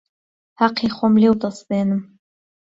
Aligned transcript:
حهقی 0.59 0.87
خۆم 0.95 1.13
لێو 1.21 1.35
دەستێنم 1.41 2.01